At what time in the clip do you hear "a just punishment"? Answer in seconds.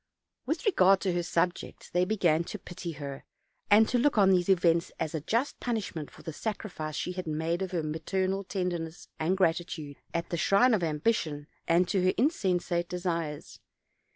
5.13-6.09